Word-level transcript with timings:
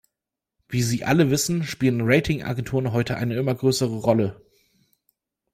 Wie 0.67 0.81
Sie 0.81 1.03
alle 1.05 1.29
wissen, 1.29 1.63
spielen 1.63 2.01
Rating-Agenturen 2.03 2.91
heute 2.91 3.17
eine 3.17 3.35
immer 3.37 3.53
größere 3.53 3.97
Rolle. 3.97 4.41